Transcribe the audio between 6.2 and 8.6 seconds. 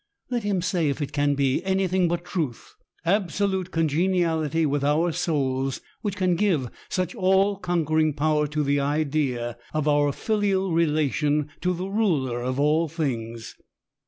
give such all conquering power